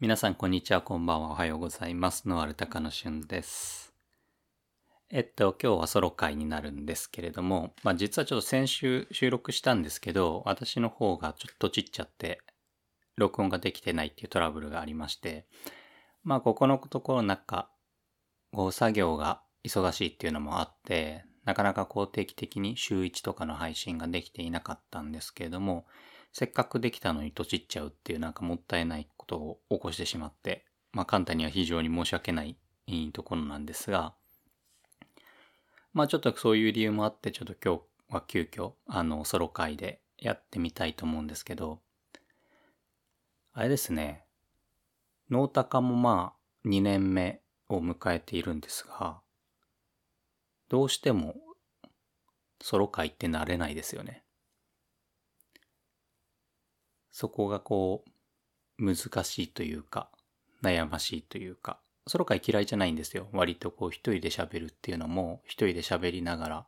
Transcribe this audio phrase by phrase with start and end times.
[0.00, 2.28] 皆さん、こんにちは、こんばんは、おはようございます。
[2.28, 3.92] ノアルタカの旬です。
[5.10, 12.40] えっと、今日はソロ会になるんですけれども、まあ実はちょっと先週収録したんですけど、私の方がちょっとちっちゃって、
[13.16, 15.46] 録音ができてないっていうトラブルがありまして、
[16.22, 17.68] まあここのところなんか、
[18.52, 25.86] こ作業が忙しいっていうのもあって、なかなかこう定期的に週1とかの配信ができていなかったんですけれども、
[26.32, 32.56] せっかくできたのにとちっちゃうっていうなんかもったいないことを起こしてしまって、まあ簡単には非常に申し訳ない
[33.12, 34.14] ところなんですが、
[35.92, 37.76] まあちょっとそういう理由もあって、ちょっと今
[38.08, 41.80] 日は急遽、あの、ソロ会でやってみたいと思うんですけど、
[43.52, 44.24] あれですね、
[45.30, 46.34] ノータカもま
[46.64, 49.20] あ2年目を迎えているんですが、
[50.68, 51.34] どうしても
[52.60, 54.22] ソロ会って慣れないですよね。
[57.18, 58.04] そこがこ
[58.78, 60.08] う、難しいというか、
[60.62, 63.28] 悩ましいというか、ソロ会嫌いじゃないんですよ。
[63.32, 66.66] 割とこう一人で喋るっていうのも、一人で喋りながら、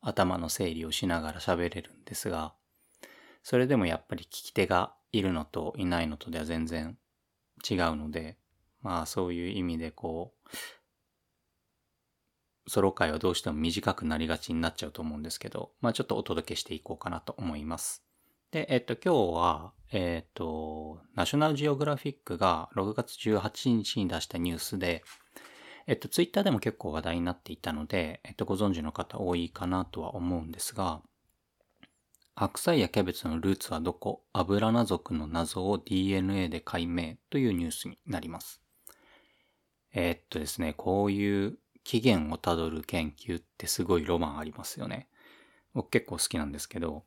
[0.00, 2.54] 頭の整理をしながら喋れるんですが、
[3.42, 6.96] それでもやっぱり聞き手がいるのといないのとでは全然
[7.70, 8.38] 違うので、
[8.80, 10.32] まあそういう意味でこ
[12.66, 18.02] う、ソロ会はどうしても短くなりがちになっちゃうと思うんですけど、まあちょっとお届けしていこうかなと思います。
[18.52, 25.02] で、えっと、今日は、えっと、ナショナルジオグラフィックが6月18日に出したニュースで、
[25.86, 31.00] えっと、ツイッターでも結構話題になっていたので、えっと、ご存知の方多いかなとは思うんですが、
[32.34, 34.22] 白菜やキャベツのルーツはどこ？
[34.34, 38.60] アブラナ族の謎を DNA で解明というニュースになります。
[39.94, 45.08] えっとですね、こういう起源をたどる研究ってすごいロマンありますよね。
[45.74, 47.04] 僕結構好きなんですけど、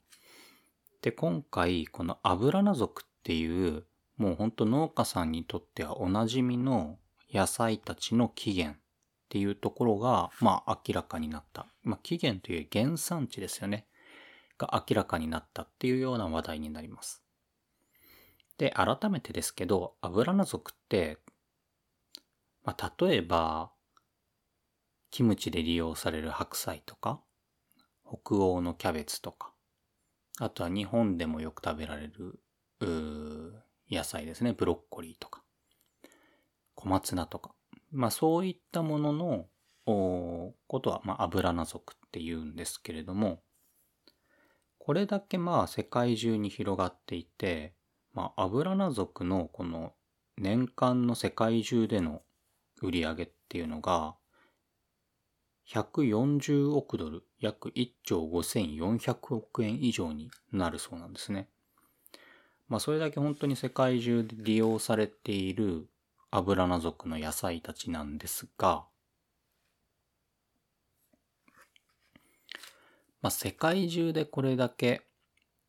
[1.05, 3.83] で、今回、このアブラナ族っていう、
[4.17, 6.97] もうほんと農家さんにとってはおなじみの
[7.31, 8.81] 野菜たちの起源っ
[9.29, 11.67] ていうところが、まあ明らかになった。
[11.83, 13.85] まあ起源という原産地ですよね。
[14.57, 17.21] が明らかになったっていうような話題になります。
[18.57, 21.19] で、改めてですけど、アブラナ族って、
[22.63, 23.71] まあ例えば、
[25.11, 27.21] キムチで利用される白菜とか、
[28.07, 29.54] 北欧のキャベツとか、
[30.39, 32.39] あとは日本でもよく食べられる、
[33.89, 34.53] 野菜ですね。
[34.53, 35.43] ブロッコリーとか、
[36.73, 37.53] 小松菜とか。
[37.91, 39.47] まあそういったものの、
[39.85, 43.43] ことは、まあ、アブラナ族って言うんですけれども、
[44.79, 47.75] これだけまあ世界中に広がっていて、
[48.13, 49.93] まあアブラナ族のこの
[50.37, 52.23] 年間の世界中での
[52.81, 54.15] 売り上げっていうのが、
[55.67, 61.47] 140億ドル、約1兆5400億円以上になるそうなんですね。
[62.67, 65.87] まあそれだけ本当に世界中で利用されている
[66.31, 68.85] アブラナ族の野菜たちなんですが、
[73.21, 75.01] まあ世界中でこれだけ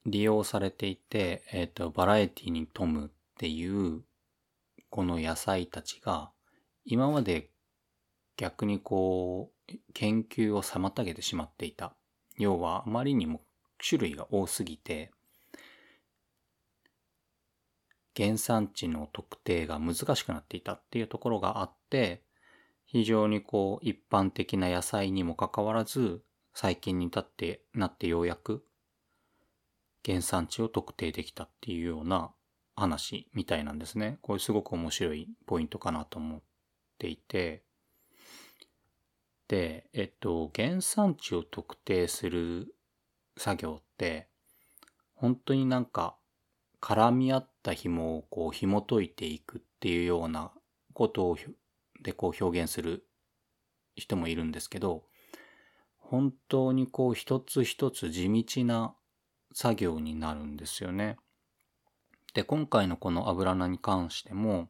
[0.05, 4.03] 利用されていて、えっ、と、バラエティに富むっていう
[4.91, 6.31] この野菜たちが
[6.85, 7.51] 今まで
[8.37, 9.56] 逆にこう
[9.95, 11.95] 研究を妨げてしまっていた。
[12.39, 13.41] 要はあまりにも
[13.79, 15.11] 種類が多すぎて、
[18.17, 22.23] 原産地の特定が難しくなっていたっていうところがあって、
[22.87, 26.23] 非常にこう一般的な野菜にもかかわらず、
[26.55, 28.65] 最近に至ってなってようやく
[30.07, 32.31] 原産地を特定できたっていうような
[32.77, 34.19] 話みたいなんですね。
[34.23, 36.43] これすごく面白いポイントかなと思っ
[36.99, 37.65] ていて、
[39.55, 42.75] えっと、原産地を特定する
[43.37, 44.29] 作業って、
[45.15, 46.17] 本当になんか、
[46.81, 50.53] 絡み合った紐をこう紐解いていくっていうような
[50.93, 51.37] ことを
[52.03, 53.07] でこう表現する
[53.97, 55.05] 人もいるんですけど、
[55.99, 58.95] 本当にこう一つ一つ地道な
[59.53, 61.17] 作業になるんですよね。
[62.35, 64.69] で、今回のこの油菜に関しても、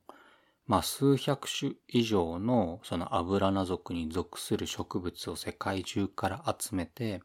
[0.67, 7.23] まあ、数百種以上のそのアブラナ属に属する植物を世界中から集めて、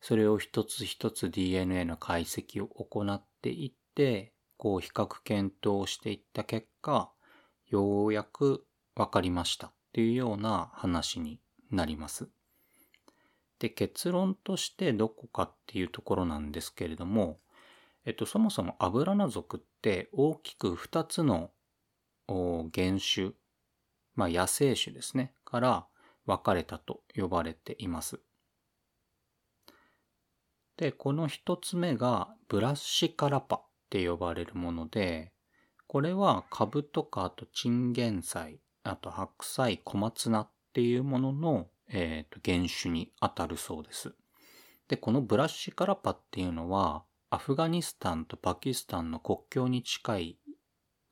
[0.00, 7.10] それを一つ一つ DNA の解析を行っていって、こう比較検討していった結果、
[7.68, 8.64] ようやく
[8.94, 11.40] 分かりましたっていうような話に
[11.70, 12.28] なります。
[13.58, 17.38] で、結論としてどこかっていうところなんですけれども、
[18.06, 21.50] えっと、そもそもアブラナ属って大きく2つの
[22.74, 23.32] 原種、
[24.14, 25.86] まあ野生種ですね、から
[26.26, 28.20] 分かれたと呼ばれています。
[30.76, 35.32] で、この一つ目がブラッシカラパって呼ばれるもので、
[35.86, 44.14] これは株とかあとチンゲン菜、あと白菜、小松菜っていうものの、えー、と原種に当たるそうです。
[44.88, 50.38] で、このブラッシカラパっていうのは、アフガニスタンとパキスタンの国境に近い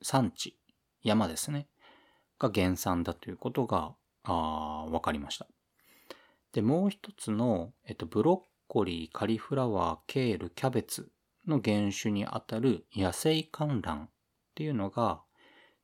[0.01, 0.58] 山地、
[1.03, 1.67] 山ですね、
[2.39, 3.93] が原産だということが、
[4.23, 5.47] あ分かりました。
[6.51, 11.11] で、もう一つの、えっと、ブロッコリー、カリフラワー、ケール、キャベツ
[11.47, 14.09] の原種にあたる野生観覧っ
[14.55, 15.21] ていうのが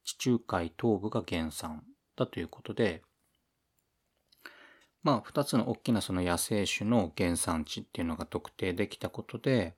[0.03, 1.83] 地中海東部が原産
[2.15, 3.01] だということで、
[5.01, 9.75] まあ、二つの大きなその野生種の原産地っていうのが特定できたことで、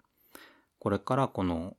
[0.79, 1.75] これからこの、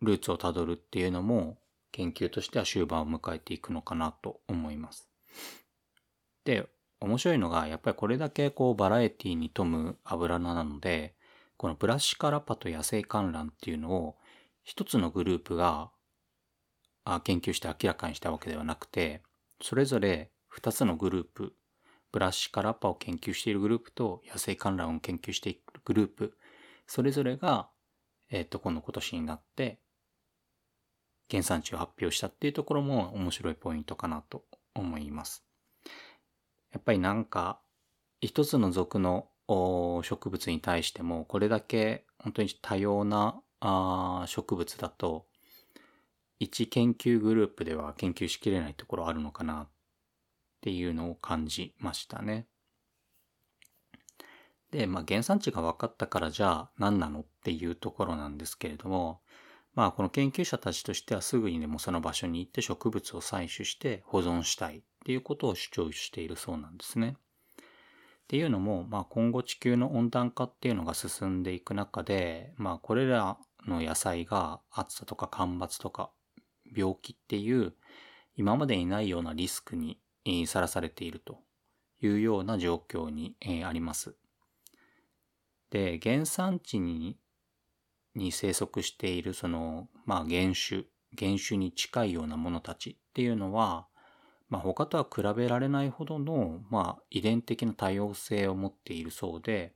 [0.00, 1.58] ルーツをたどるっていうのも
[1.92, 5.08] 研究としては終盤を迎えていくのかなと思います。
[6.44, 6.68] で、
[7.00, 11.14] 面白いのが、やっぱりこれだけこうバラエティに富む油菜なので、
[11.56, 14.16] このブラッシュカラパと野生観覧っていうのを
[14.64, 15.90] 一つのグループが
[17.24, 19.22] 研究して明らかにしたわけではなくて、
[19.62, 21.54] それぞれ二つのグループ、
[22.12, 26.38] ブラッシュカラパを研究しているグループと野生観覧を研究しているグループ、
[26.86, 27.68] それぞれが、
[28.30, 29.80] えっ、と、この今年になって、
[31.30, 34.44] 原産地を発表したっていうところも面白いポイントかなと
[34.74, 35.44] 思います。
[36.72, 37.60] やっぱりなんか、
[38.20, 43.40] 一つの属の植物に対しても、これだけ本当に多様な
[44.26, 45.26] 植物だと、
[46.40, 49.68] 一研究グループでは研究しきれないところあるのかなっ
[50.60, 52.46] ていうのを感じましたね。
[54.70, 59.20] で、まあ原産地が分かったからじゃあ何なのっていうところなんですけれども、
[59.74, 67.16] まあこの研究者たちとしてはすぐにでもその場所に行って植物を採取して保存したいっていうことを主張しているそうなんですね。
[67.16, 76.10] っていうのも、まあ今後地球の温暖化っていうのが進んでいく中で、まあこれらの野菜が暑さとか干ばつとか
[76.76, 77.72] 病気っていう
[78.36, 79.98] 今までにないようなリスクに
[80.46, 81.40] さらされていると
[82.02, 83.34] いうような状況に
[83.64, 84.14] あります。
[85.70, 87.18] で、原産地に
[88.18, 90.84] に生息しているその、まあ原種、
[91.18, 93.86] 原種に近いようなものたちっていうのは、
[94.50, 99.74] まあ他とは比べられないほどの、まあ遺伝的な多様性を持っているそうで、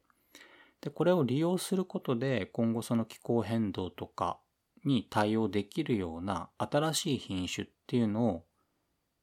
[0.82, 4.40] で、これを利用することで今後その気候変動とか
[4.84, 8.44] に対応できるような新しい品種っていうのを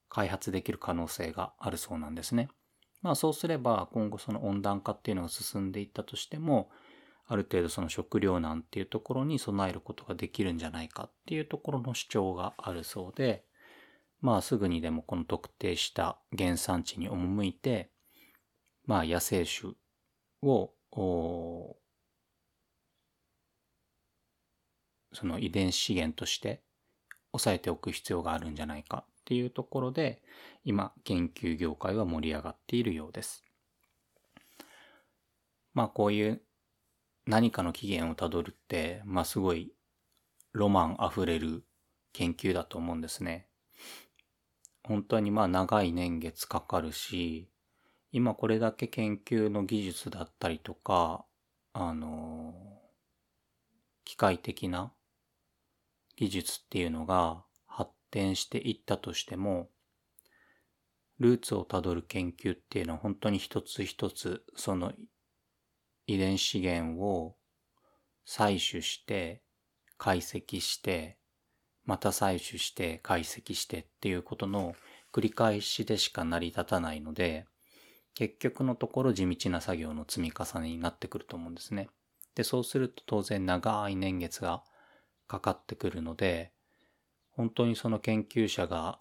[0.07, 2.49] 開発できる可能性があるそうなんですね。
[3.01, 6.69] まあそうすれば今後その温暖化っていうのが進んでいったとしても、
[7.31, 13.45] ある程度その食糧難っていうところに備えることができるんじゃないかっていうところの主張があるそうで、
[14.19, 17.91] まあすぐにでもこの特定した原産地に赴いて、
[18.87, 19.73] まあ野生種
[20.41, 20.71] を、
[25.13, 26.63] その遺伝子資源として
[27.31, 30.23] 抑えておく必要があるんじゃないかっていうところで、
[30.65, 33.43] 今、研究業界は盛り上がっているようです。
[35.75, 36.41] まあこういう
[37.29, 39.71] 何かの起源をたどるって、まあすごい
[40.51, 41.63] ロマンあふれる
[42.11, 43.45] 研究だと思うんですね。
[44.83, 47.47] 本当にまあ長い年月かかるし、
[48.11, 51.23] 今これだけ研究の技術だったりとか、
[51.73, 52.55] あの、
[54.05, 54.91] 機械的な
[56.15, 59.69] 技術っていうのが発展していったとしても、
[61.19, 64.93] ルーツをたどる研究っていうのは本当に一つ一つその
[66.13, 67.35] 遺伝資源を
[68.27, 69.43] 採取して
[69.97, 71.17] 解析して
[71.85, 74.75] また採取して解析してっていうことの
[75.13, 77.45] 繰り返しでしか成り立たないので
[78.15, 81.89] 結局のところ地道な作業の積み重ねになってくると思うんですね。
[82.35, 84.63] で、そうすると当然長い年月が
[85.27, 86.51] かかってくるので
[87.31, 88.99] 本当にその研究者が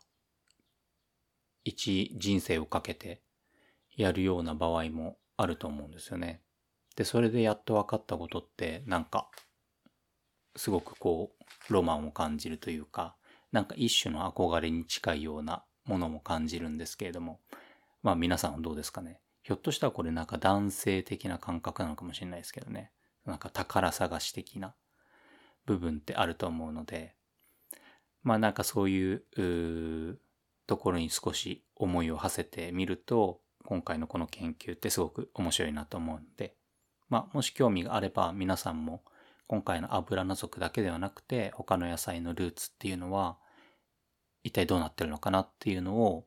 [1.65, 3.23] 一人生をかけて
[3.97, 6.43] やるような場合もあると思うんですよね。
[6.99, 9.29] で、それでやっと分かったことってなんか
[10.57, 11.31] すごくこ
[11.69, 13.15] うロマンを感じるというか
[13.53, 17.39] なんか一種の憧れに近いようなものも感じるんですけれども
[18.03, 19.21] まあ皆さんはどうですかね？
[19.45, 22.91] ひょっとしたらこれなんか男性的な感覚なのかもしれないですけどね。
[23.25, 24.75] なんか宝探し的な
[25.65, 27.15] 部分ってあると思うので
[28.25, 30.19] まあなんかそういう
[30.67, 36.57] ところに少し思いを馳せてみると、今回のこの研究ってすごく面白いなと思うので、
[37.09, 39.03] まあ、もし興味があれば皆さんも
[39.47, 43.39] 今回の油ナ族だけではなくて他の野菜のルーツっていうのは
[44.45, 46.27] 一体どうなってるのかなっていうのを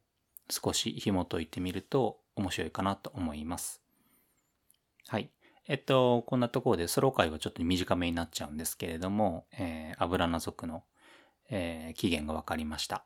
[0.50, 3.82] 少し紐解いてみると面白いかなと思います。
[5.08, 5.30] はい。
[5.68, 10.84] えっと、こんなところでソロ回はちょっと短めになっちゃうんですけれども、えー、油ナ族の
[11.52, 13.06] えー、期限が分かりました。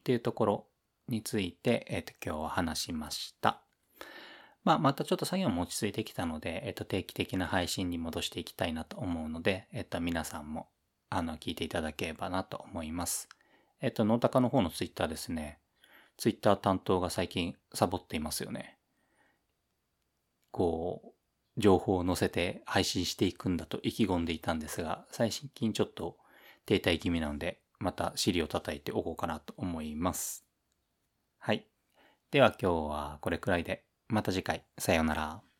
[0.00, 0.66] っていうところ
[1.08, 3.61] について、えっ、と、今日は話しました。
[4.64, 10.68] まあ、またちょっと作業も落ち着いてきたので、えっ、と、定期的な配信に戻していきたいなと思うので、えっ、と、皆さんも、
[11.10, 13.28] あの、聞いていただければなと思います。
[13.80, 15.58] えっ、と、ノータカの方のツイッターですね。
[16.16, 18.78] ツイッター担当が最近サボっていますよね。
[20.52, 21.02] こ
[21.56, 26.16] う、情報を載せて配信していくんだと意気込んでいたんですが、最近ちょっと
[26.66, 30.44] 停滞気味なので、また尻を叩いておこうかなと思います。
[31.38, 31.66] はい。
[32.30, 35.51] では今日はこれくらいで、また次回、さようなら。